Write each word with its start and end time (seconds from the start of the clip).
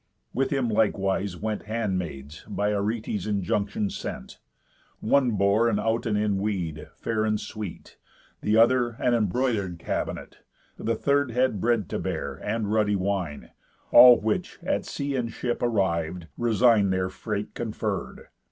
With 0.33 0.49
him 0.49 0.67
likewise 0.67 1.37
went 1.37 1.65
Handmaids, 1.65 2.43
by 2.47 2.71
Arete's 2.71 3.27
injunction 3.27 3.91
sent. 3.91 4.39
One 4.99 5.33
bore 5.37 5.69
an 5.69 5.77
out 5.79 6.07
and 6.07 6.17
in 6.17 6.37
weed, 6.39 6.87
fair 6.95 7.23
and 7.23 7.39
sweet, 7.39 7.97
The 8.41 8.57
other 8.57 8.95
an 8.97 9.13
embroider'd 9.13 9.77
cabinet, 9.77 10.39
The 10.77 10.95
third 10.95 11.29
had 11.29 11.61
bread 11.61 11.87
to 11.89 11.99
bear, 11.99 12.39
and 12.43 12.71
ruddy 12.73 12.95
wine; 12.95 13.51
All 13.91 14.19
which, 14.19 14.57
at 14.63 14.85
sea 14.85 15.15
and 15.15 15.31
ship 15.31 15.61
arriv'd, 15.61 16.25
resign 16.35 16.89
Their 16.89 17.09
freight 17.09 17.53
conferr'd. 17.53 18.25